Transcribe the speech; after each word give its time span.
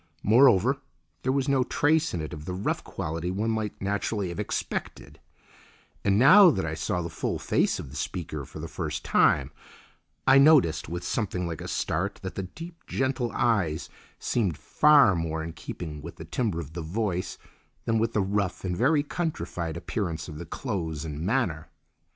Moreover, 0.23 0.79
there 1.21 1.31
was 1.31 1.47
no 1.47 1.63
trace 1.63 2.11
in 2.11 2.21
it 2.21 2.33
of 2.33 2.45
the 2.45 2.55
rough 2.55 2.83
quality 2.83 3.29
one 3.29 3.51
might 3.51 3.79
naturally 3.79 4.29
have 4.29 4.39
expected, 4.39 5.19
and, 6.03 6.17
now 6.17 6.49
that 6.49 6.65
I 6.65 6.73
saw 6.73 7.03
the 7.03 7.09
full 7.11 7.37
face 7.37 7.77
of 7.77 7.91
the 7.91 7.95
speaker 7.95 8.43
for 8.43 8.57
the 8.57 8.67
first 8.67 9.05
time, 9.05 9.51
I 10.25 10.39
noted 10.39 10.87
with 10.87 11.03
something 11.03 11.45
like 11.45 11.61
a 11.61 11.67
start 11.67 12.15
that 12.23 12.33
the 12.33 12.41
deep, 12.41 12.83
gentle 12.87 13.31
eyes 13.35 13.89
seemed 14.17 14.57
far 14.57 15.15
more 15.15 15.43
in 15.43 15.53
keeping 15.53 16.01
with 16.01 16.15
the 16.15 16.25
timbre 16.25 16.59
of 16.59 16.73
the 16.73 16.81
voice 16.81 17.37
than 17.85 17.99
with 17.99 18.13
the 18.13 18.21
rough 18.21 18.65
and 18.65 18.75
very 18.75 19.03
countrified 19.03 19.77
appearance 19.77 20.27
of 20.27 20.39
the 20.39 20.47
clothes 20.47 21.05
and 21.05 21.21
manner. 21.21 21.67